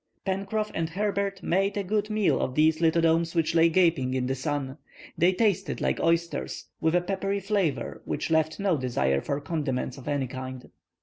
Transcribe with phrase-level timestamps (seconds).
[0.25, 3.35] Pencroff and Herbert made a good meal of these lithodomes.
[3.35, 4.79] which lay gaping in the sun.
[5.15, 10.07] They tasted like oysters, with a peppery flavor which left no desire for condiments of
[10.07, 10.71] any kind.